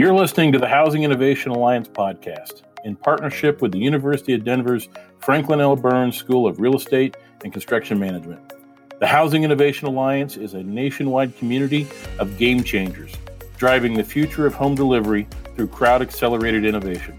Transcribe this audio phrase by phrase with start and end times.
[0.00, 4.88] You're listening to the Housing Innovation Alliance podcast in partnership with the University of Denver's
[5.18, 5.74] Franklin L.
[5.74, 8.52] Burns School of Real Estate and Construction Management.
[9.00, 11.88] The Housing Innovation Alliance is a nationwide community
[12.20, 13.12] of game changers,
[13.56, 15.26] driving the future of home delivery
[15.56, 17.18] through crowd accelerated innovation.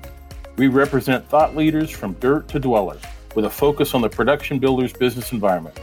[0.56, 2.98] We represent thought leaders from dirt to dweller
[3.36, 5.78] with a focus on the production builder's business environment.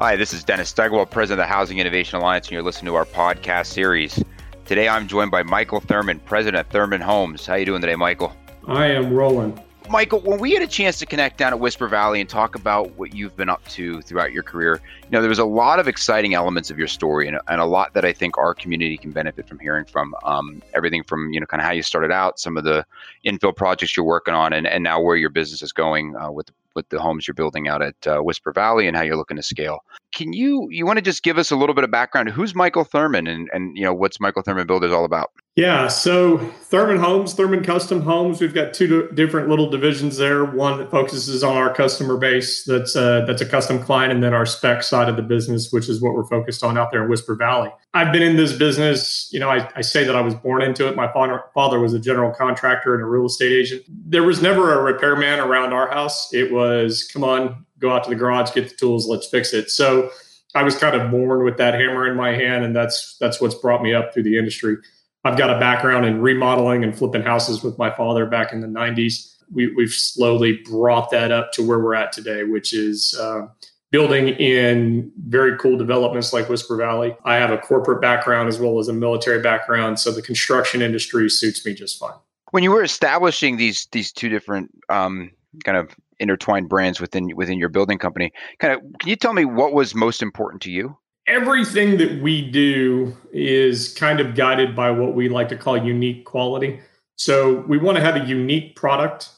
[0.00, 2.94] Hi, this is Dennis Steigerwalt, President of the Housing Innovation Alliance, and you're listening to
[2.94, 4.22] our podcast series.
[4.64, 7.44] Today I'm joined by Michael Thurman, President of Thurman Homes.
[7.44, 8.32] How you doing today, Michael?
[8.68, 9.60] I am rolling.
[9.90, 12.92] Michael, when we had a chance to connect down at Whisper Valley and talk about
[12.92, 15.88] what you've been up to throughout your career, you know, there was a lot of
[15.88, 19.10] exciting elements of your story and, and a lot that I think our community can
[19.10, 20.14] benefit from hearing from.
[20.22, 22.86] Um, everything from, you know, kind of how you started out, some of the
[23.26, 26.52] infill projects you're working on, and, and now where your business is going uh, with,
[26.78, 29.42] with the homes you're building out at uh, Whisper Valley and how you're looking to
[29.42, 29.80] scale
[30.12, 32.30] can you you want to just give us a little bit of background?
[32.30, 35.32] Who's Michael Thurman, and and you know what's Michael Thurman Builders all about?
[35.54, 38.40] Yeah, so Thurman Homes, Thurman Custom Homes.
[38.40, 40.44] We've got two different little divisions there.
[40.44, 44.32] One that focuses on our customer base, that's a, that's a custom client, and then
[44.32, 47.10] our spec side of the business, which is what we're focused on out there in
[47.10, 47.72] Whisper Valley.
[47.92, 49.28] I've been in this business.
[49.32, 50.94] You know, I, I say that I was born into it.
[50.94, 53.82] My father father was a general contractor and a real estate agent.
[53.88, 56.32] There was never a repairman around our house.
[56.32, 56.67] It was,
[57.12, 59.70] come on, go out to the garage, get the tools, let's fix it.
[59.70, 60.10] So
[60.54, 63.54] I was kind of born with that hammer in my hand, and that's that's what's
[63.54, 64.76] brought me up through the industry.
[65.24, 68.66] I've got a background in remodeling and flipping houses with my father back in the
[68.66, 69.34] '90s.
[69.52, 73.46] We, we've slowly brought that up to where we're at today, which is uh,
[73.90, 77.16] building in very cool developments like Whisper Valley.
[77.24, 81.28] I have a corporate background as well as a military background, so the construction industry
[81.30, 82.14] suits me just fine.
[82.50, 85.30] When you were establishing these these two different um,
[85.64, 88.32] kind of intertwined brands within within your building company.
[88.58, 90.96] Kind of, can you tell me what was most important to you?
[91.26, 96.24] Everything that we do is kind of guided by what we like to call unique
[96.24, 96.80] quality.
[97.16, 99.28] So we want to have a unique product,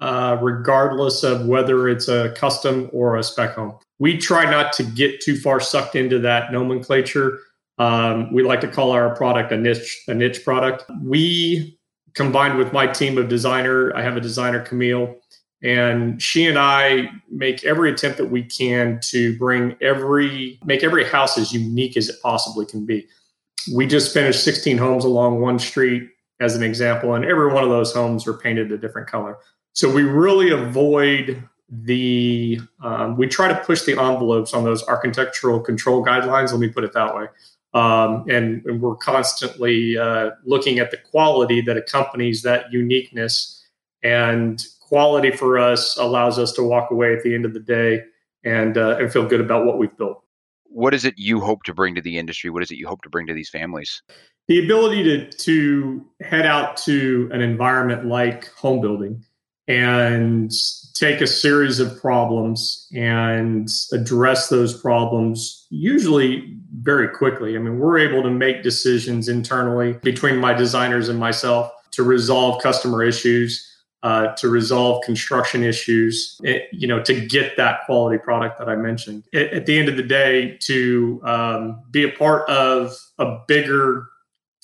[0.00, 3.78] uh, regardless of whether it's a custom or a spec home.
[3.98, 7.38] We try not to get too far sucked into that nomenclature.
[7.78, 10.84] Um, we like to call our product a niche a niche product.
[11.02, 11.78] We
[12.14, 15.14] combined with my team of designer, I have a designer Camille
[15.62, 21.04] and she and I make every attempt that we can to bring every make every
[21.04, 23.06] house as unique as it possibly can be.
[23.74, 26.08] We just finished 16 homes along one street
[26.40, 29.36] as an example, and every one of those homes are painted a different color.
[29.72, 35.60] So we really avoid the um, we try to push the envelopes on those architectural
[35.60, 36.52] control guidelines.
[36.52, 37.26] Let me put it that way.
[37.74, 43.57] Um, and, and, we're constantly uh, looking at the quality that accompanies that uniqueness
[44.02, 48.02] and quality for us allows us to walk away at the end of the day
[48.44, 50.22] and uh, and feel good about what we've built.
[50.64, 52.50] What is it you hope to bring to the industry?
[52.50, 54.02] What is it you hope to bring to these families?
[54.48, 59.24] The ability to to head out to an environment like home building
[59.66, 60.50] and
[60.94, 67.54] take a series of problems and address those problems usually very quickly.
[67.54, 72.62] I mean, we're able to make decisions internally between my designers and myself to resolve
[72.62, 73.64] customer issues
[74.08, 78.66] uh, to resolve construction issues, it, eh, you know, to get that quality product that
[78.66, 79.24] I mentioned.
[79.32, 84.08] It, at the end of the day, to um, be a part of a bigger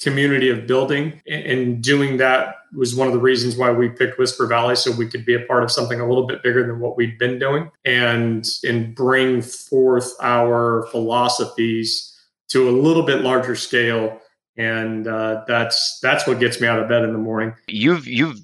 [0.00, 4.46] community of building and doing that was one of the reasons why we picked Whisper
[4.46, 6.96] Valley so we could be a part of something a little bit bigger than what
[6.96, 12.12] we'd been doing and and bring forth our philosophies
[12.48, 14.20] to a little bit larger scale
[14.56, 17.54] and uh, that's that's what gets me out of bed in the morning.
[17.68, 18.40] You've you've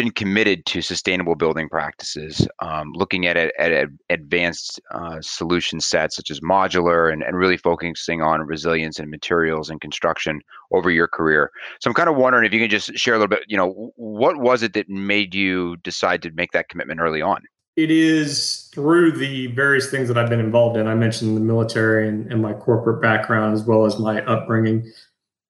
[0.00, 6.16] been committed to sustainable building practices, um, looking at it at, advanced uh, solution sets
[6.16, 10.40] such as modular and, and really focusing on resilience and materials and construction
[10.72, 11.50] over your career.
[11.80, 13.92] So I'm kind of wondering if you can just share a little bit, you know,
[13.96, 17.42] what was it that made you decide to make that commitment early on?
[17.76, 20.86] It is through the various things that I've been involved in.
[20.86, 24.90] I mentioned the military and, and my corporate background as well as my upbringing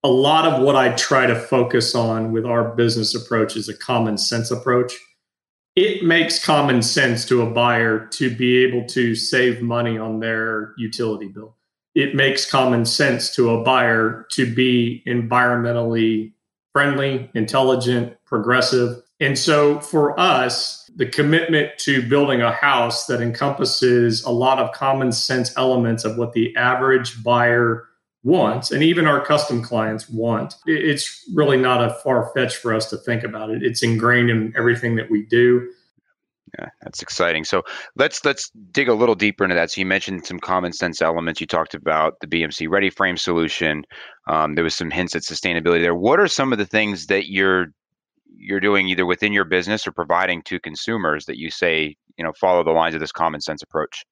[0.02, 3.76] a lot of what I try to focus on with our business approach is a
[3.76, 4.94] common sense approach.
[5.76, 10.74] It makes common sense to a buyer to be able to save money on their
[10.78, 11.56] utility bill.
[11.94, 16.32] It makes common sense to a buyer to be environmentally
[16.72, 19.02] friendly, intelligent, progressive.
[19.18, 24.72] And so for us, the commitment to building a house that encompasses a lot of
[24.72, 27.89] common sense elements of what the average buyer
[28.22, 30.54] wants, and even our custom clients want.
[30.66, 33.62] It's really not a far fetch for us to think about it.
[33.62, 35.70] It's ingrained in everything that we do.
[36.58, 37.44] Yeah, that's exciting.
[37.44, 37.62] So
[37.96, 39.70] let's let's dig a little deeper into that.
[39.70, 41.40] So you mentioned some common sense elements.
[41.40, 43.84] You talked about the BMC Ready Frame solution.
[44.28, 45.94] Um, there was some hints at sustainability there.
[45.94, 47.66] What are some of the things that you're
[48.36, 52.32] you're doing either within your business or providing to consumers that you say you know
[52.32, 54.04] follow the lines of this common sense approach?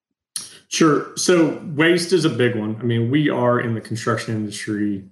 [0.69, 1.17] Sure.
[1.17, 2.77] So waste is a big one.
[2.79, 5.03] I mean, we are in the construction industry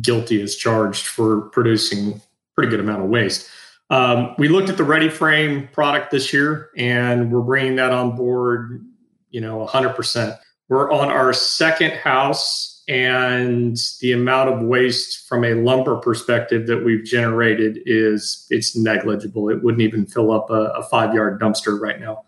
[0.00, 2.20] guilty as charged for producing
[2.54, 3.48] pretty good amount of waste.
[3.90, 8.16] Um, we looked at the Ready Frame product this year, and we're bringing that on
[8.16, 8.84] board.
[9.30, 10.38] You know, 100%.
[10.68, 16.84] We're on our second house, and the amount of waste from a lumber perspective that
[16.84, 19.48] we've generated is it's negligible.
[19.48, 22.24] It wouldn't even fill up a, a five yard dumpster right now.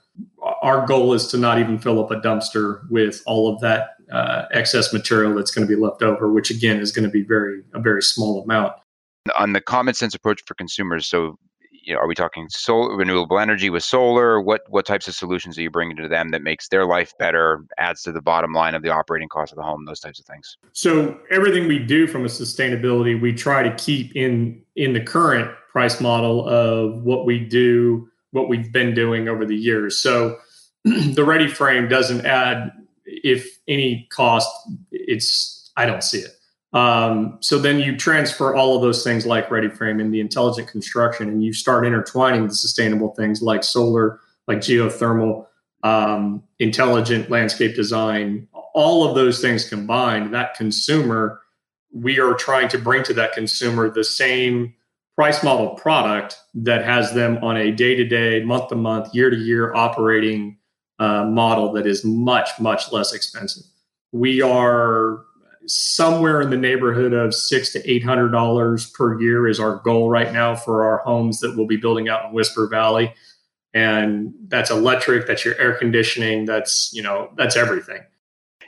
[0.63, 4.45] Our goal is to not even fill up a dumpster with all of that uh,
[4.53, 7.63] excess material that's going to be left over, which again is going to be very
[7.75, 8.73] a very small amount
[9.39, 11.07] on the common sense approach for consumers.
[11.07, 11.39] So,
[11.71, 14.41] you know, are we talking solar, renewable energy with solar?
[14.41, 17.65] What what types of solutions are you bringing to them that makes their life better,
[17.79, 20.27] adds to the bottom line of the operating cost of the home, those types of
[20.27, 20.57] things?
[20.73, 25.51] So everything we do from a sustainability, we try to keep in in the current
[25.71, 29.99] price model of what we do, what we've been doing over the years.
[29.99, 30.39] So
[30.85, 32.71] the ready frame doesn't add
[33.05, 34.49] if any cost
[34.91, 36.37] it's i don't see it
[36.73, 40.69] um, so then you transfer all of those things like ready frame and the intelligent
[40.69, 45.47] construction, and you start intertwining the sustainable things like solar, like geothermal,
[45.85, 50.35] um, intelligent landscape design, all of those things combined.
[50.35, 51.41] That consumer,
[51.95, 54.75] we are trying to bring to that consumer the same
[55.17, 59.31] price model product that has them on a day to day, month to month, year
[59.31, 60.59] to year operating
[60.99, 63.65] uh, model that is much, much less expensive.
[64.13, 65.25] We are
[65.67, 70.09] somewhere in the neighborhood of six to eight hundred dollars per year is our goal
[70.09, 73.15] right now for our homes that we'll be building out in Whisper Valley,
[73.75, 78.01] and that's electric, that's your air conditioning, that's you know that's everything.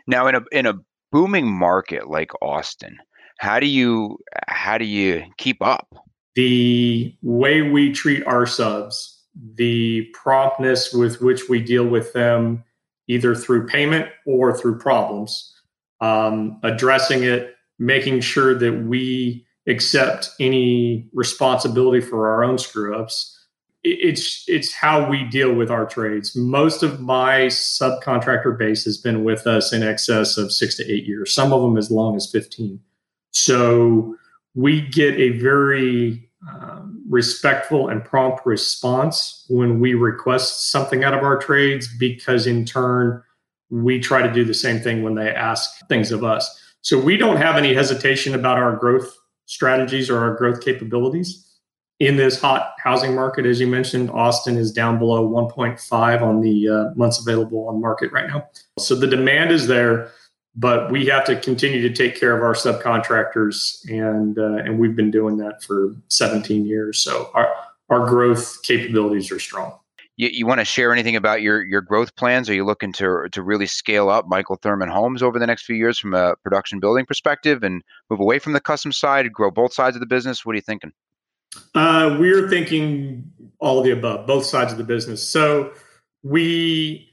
[0.07, 0.75] Now, in a in a
[1.13, 2.99] booming market like Austin,
[3.39, 4.19] how do you
[4.49, 5.89] how do you keep up?
[6.39, 9.21] The way we treat our subs,
[9.57, 12.63] the promptness with which we deal with them,
[13.09, 15.53] either through payment or through problems
[16.01, 23.35] um, addressing it, making sure that we accept any responsibility for our own screw ups.
[23.83, 26.37] It's it's how we deal with our trades.
[26.37, 31.05] Most of my subcontractor base has been with us in excess of six to eight
[31.05, 31.35] years.
[31.35, 32.79] Some of them as long as fifteen.
[33.33, 34.15] So
[34.55, 41.25] we get a very um, respectful and prompt response when we request something out of
[41.25, 43.23] our trades because in turn
[43.71, 46.63] we try to do the same thing when they ask things of us.
[46.81, 51.45] So we don't have any hesitation about our growth strategies or our growth capabilities.
[51.99, 56.69] In this hot housing market, as you mentioned, Austin is down below 1.5 on the
[56.69, 58.49] uh, months available on market right now.
[58.79, 60.13] So the demand is there,
[60.55, 64.97] but we have to continue to take care of our subcontractors, and uh, and we've
[64.97, 67.01] been doing that for 17 years.
[67.01, 67.53] So our
[67.91, 69.79] our growth capabilities are strong
[70.19, 72.51] you, you want to share anything about your your growth plans?
[72.51, 75.77] Are you looking to to really scale up Michael Thurman Homes over the next few
[75.77, 79.73] years from a production building perspective and move away from the custom side, grow both
[79.73, 80.45] sides of the business?
[80.45, 80.93] What are you thinking?
[81.75, 83.31] Uh, we're thinking
[83.61, 85.27] all of the above, both sides of the business.
[85.27, 85.73] So
[86.23, 87.08] we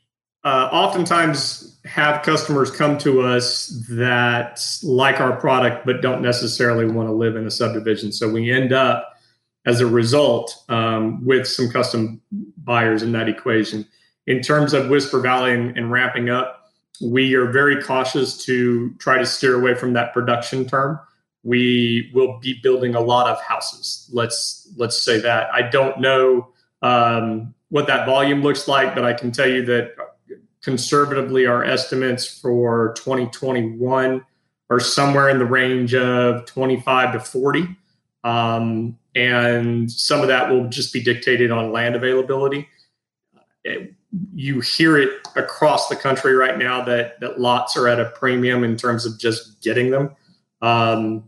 [0.46, 7.10] uh, oftentimes have customers come to us that like our product but don't necessarily want
[7.10, 8.12] to live in a subdivision.
[8.12, 9.12] So we end up
[9.66, 12.22] as a result um, with some custom
[12.58, 13.88] buyers in that equation.
[14.28, 19.18] In terms of Whisper Valley and, and, ramping up, we are very cautious to try
[19.18, 21.00] to steer away from that production term.
[21.44, 24.10] We will be building a lot of houses.
[24.14, 25.52] Let's let's say that.
[25.52, 26.50] I don't know
[26.82, 29.96] um, what that volume looks like, but I can tell you that
[30.66, 34.26] conservatively, our estimates for 2021
[34.72, 37.78] are somewhere in the range of 25 to 40.
[38.24, 42.68] Um, and some of that will just be dictated on land availability.
[44.34, 48.64] You hear it across the country right now that that lots are at a premium
[48.64, 50.16] in terms of just getting them.
[50.64, 51.26] Um,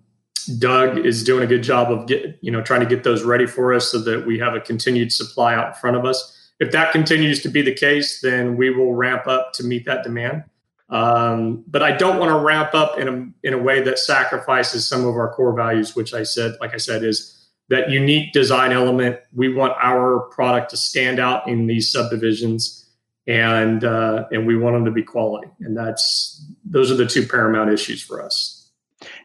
[0.57, 3.45] Doug is doing a good job of get you know trying to get those ready
[3.45, 6.36] for us so that we have a continued supply out in front of us.
[6.59, 10.03] If that continues to be the case, then we will ramp up to meet that
[10.03, 10.43] demand.
[10.89, 14.87] Um, but I don't want to ramp up in a in a way that sacrifices
[14.87, 17.33] some of our core values, which I said, like I said, is
[17.69, 19.19] that unique design element.
[19.33, 22.89] We want our product to stand out in these subdivisions,
[23.27, 25.49] and uh, and we want them to be quality.
[25.59, 28.71] And that's those are the two paramount issues for us.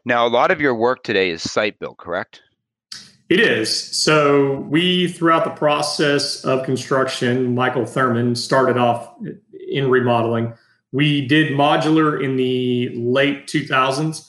[0.04, 2.42] Now, a lot of your work today is site built, correct?
[3.32, 3.72] It is.
[3.96, 9.10] So we, throughout the process of construction, Michael Thurman started off
[9.70, 10.52] in remodeling.
[10.92, 14.28] We did modular in the late 2000s.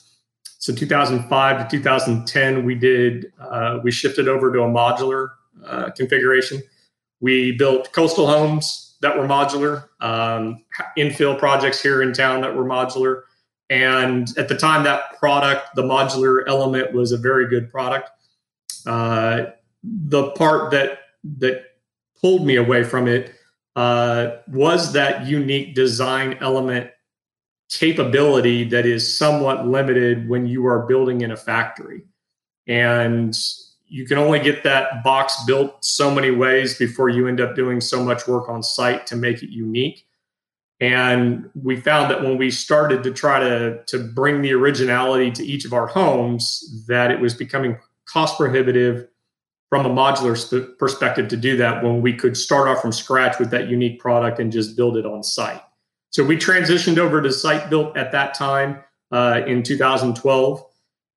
[0.56, 5.32] So 2005 to 2010, we did uh, we shifted over to a modular
[5.66, 6.62] uh, configuration.
[7.20, 10.64] We built coastal homes that were modular, um,
[10.96, 13.24] infill projects here in town that were modular,
[13.68, 18.08] and at the time, that product, the modular element, was a very good product.
[18.86, 19.46] Uh,
[19.82, 20.98] the part that
[21.38, 21.64] that
[22.20, 23.34] pulled me away from it
[23.76, 26.90] uh, was that unique design element
[27.70, 32.02] capability that is somewhat limited when you are building in a factory.
[32.66, 33.36] And
[33.86, 37.80] you can only get that box built so many ways before you end up doing
[37.80, 40.06] so much work on site to make it unique.
[40.80, 45.44] And we found that when we started to try to, to bring the originality to
[45.44, 49.08] each of our homes, that it was becoming cost prohibitive
[49.68, 53.38] from a modular sp- perspective to do that when we could start off from scratch
[53.38, 55.60] with that unique product and just build it on site.
[56.10, 60.64] So we transitioned over to site built at that time uh, in 2012,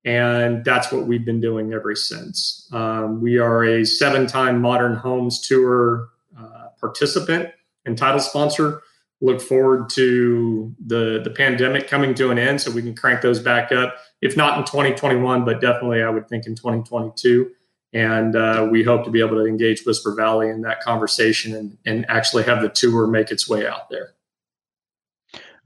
[0.06, 2.68] and that's what we've been doing ever since.
[2.72, 7.50] Um, we are a seven time Modern Homes Tour uh, participant
[7.86, 8.82] and title sponsor.
[9.20, 13.40] Look forward to the, the pandemic coming to an end so we can crank those
[13.40, 17.52] back up, if not in 2021, but definitely I would think in 2022.
[17.94, 21.78] And uh, we hope to be able to engage Whisper Valley in that conversation and,
[21.86, 24.14] and actually have the tour make its way out there.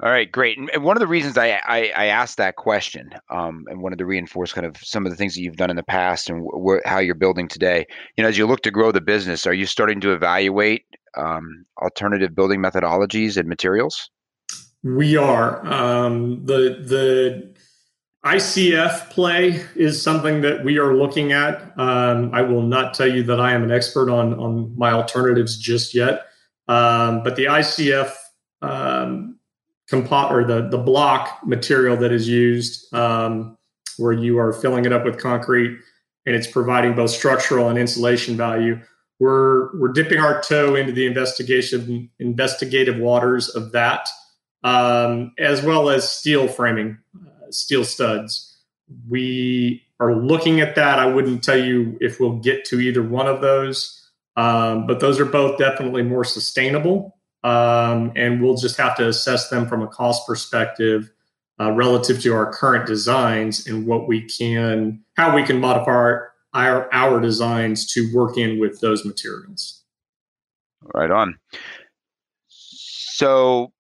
[0.04, 0.58] All right, great.
[0.58, 4.06] And one of the reasons I, I, I asked that question um, and wanted to
[4.08, 6.88] reinforce kind of some of the things that you've done in the past and wh-
[6.90, 7.86] how you're building today.
[8.18, 10.86] You know, as you look to grow the business, are you starting to evaluate
[11.18, 14.10] um, alternative building methodologies and materials?
[14.84, 15.66] We are.
[15.66, 17.54] Um, the the
[18.26, 21.78] ICF play is something that we are looking at.
[21.78, 25.58] Um, I will not tell you that I am an expert on on my alternatives
[25.58, 26.28] just yet,
[26.68, 28.14] um, but the ICF
[28.62, 29.40] um,
[29.90, 33.58] compo- or the the block material that is used, um,
[33.98, 35.80] where you are filling it up with concrete
[36.26, 38.80] and it's providing both structural and insulation value.
[39.22, 44.10] We're we're dipping our toe into the investigation investigative waters of that,
[44.64, 48.58] um, as well as steel framing, uh, steel studs.
[49.08, 50.98] We are looking at that.
[50.98, 55.20] I wouldn't tell you if we'll get to either one of those, um, but those
[55.20, 59.88] are both definitely more sustainable um, and we'll just have to assess them from a
[59.88, 61.12] cost perspective
[61.60, 66.31] uh, relative to our current designs and what we can, how we can modify our,
[66.54, 69.84] our, our designs to work in with those materials.
[70.94, 71.38] Right on.
[72.48, 73.72] So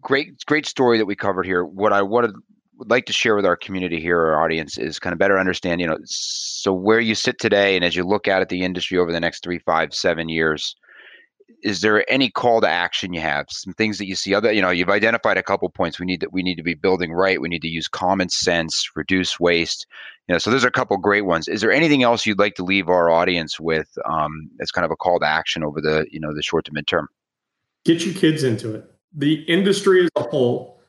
[0.00, 1.64] great, great story that we covered here.
[1.64, 2.32] What I wanted
[2.78, 5.80] would like to share with our community here, our audience, is kind of better understand,
[5.80, 8.98] you know, so where you sit today, and as you look out at the industry
[8.98, 10.76] over the next three, five, seven years,
[11.62, 13.46] is there any call to action you have?
[13.50, 16.20] Some things that you see other you know you've identified a couple points we need
[16.20, 19.86] that we need to be building right we need to use common sense reduce waste
[20.28, 21.48] you know so there's a couple great ones.
[21.48, 24.90] Is there anything else you'd like to leave our audience with um, as kind of
[24.90, 27.06] a call to action over the you know the short to midterm?
[27.84, 28.84] Get your kids into it.
[29.14, 30.80] The industry as a whole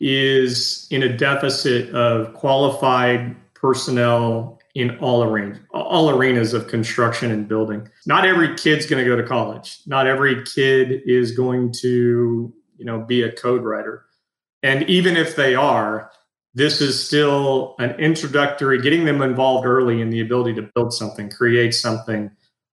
[0.00, 7.46] is in a deficit of qualified personnel in all arenas, all arenas of construction and
[7.46, 7.88] building.
[8.06, 9.78] Not every kid's going to go to college.
[9.86, 14.06] Not every kid is going to, you know, be a code writer.
[14.62, 16.10] And even if they are,
[16.54, 21.30] this is still an introductory, getting them involved early in the ability to build something,
[21.30, 22.30] create something,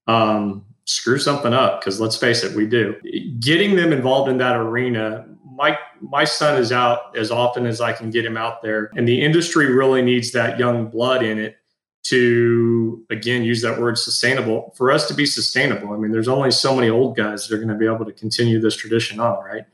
[0.08, 1.82] um, screw something up.
[1.82, 2.96] Because let's face it, we do.
[3.39, 5.25] Getting them involved in that arena.
[5.53, 9.06] My my son is out as often as I can get him out there, and
[9.06, 11.59] the industry really needs that young blood in it
[12.03, 14.74] to again use that word sustainable.
[14.77, 17.58] For us to be sustainable i mean there's only so many old guys that are
[17.58, 19.65] going to be able to continue this tradition on right?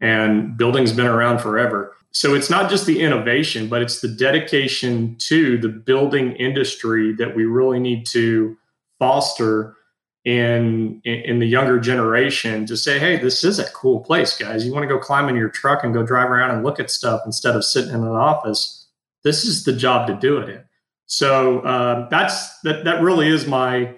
[0.00, 1.94] And building's been around forever.
[2.10, 7.34] So it's not just the innovation but it's the dedication to the building industry that
[7.34, 8.56] we really need to
[8.98, 9.76] foster
[10.24, 14.64] in in the younger generation to say hey this is a cool place guys.
[14.64, 16.90] You want to go climb in your truck and go drive around and look at
[16.90, 18.86] stuff instead of sitting in an office?
[19.24, 20.65] This is the job to do it in
[21.06, 22.84] so uh, that's that.
[22.84, 23.94] That really is my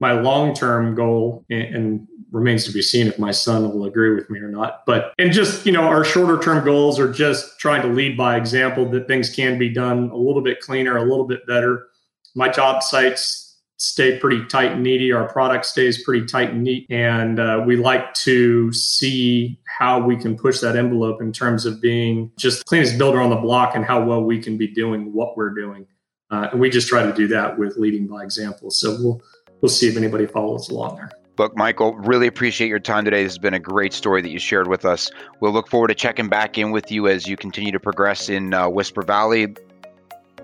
[0.00, 4.14] my long term goal, and, and, remains to be seen if my son will agree
[4.14, 4.86] with me or not.
[4.86, 8.36] But and just you know, our shorter term goals are just trying to lead by
[8.36, 11.88] example that things can be done a little bit cleaner, a little bit better.
[12.34, 15.12] My job sites stay pretty tight and needy.
[15.12, 20.16] Our product stays pretty tight and neat, and uh, we like to see how we
[20.16, 23.74] can push that envelope in terms of being just the cleanest builder on the block
[23.74, 25.86] and how well we can be doing what we're doing
[26.32, 28.70] Uh, and we just try to do that with leading by example.
[28.70, 29.22] So we'll
[29.60, 31.10] we'll see if anybody follows along there.
[31.38, 33.22] Look, Michael, really appreciate your time today.
[33.22, 35.10] This has been a great story that you shared with us.
[35.40, 38.52] We'll look forward to checking back in with you as you continue to progress in
[38.52, 39.54] uh, Whisper Valley.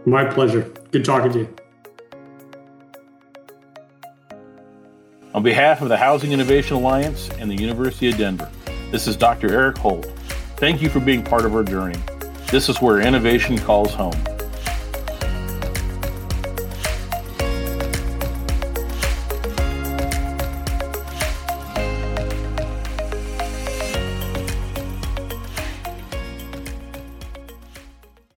[0.07, 0.62] My pleasure.
[0.90, 1.57] Good talking to you.
[5.35, 8.50] On behalf of the Housing Innovation Alliance and the University of Denver,
[8.90, 9.52] this is Dr.
[9.52, 10.07] Eric Holt.
[10.57, 11.99] Thank you for being part of our journey.
[12.50, 14.16] This is where innovation calls home.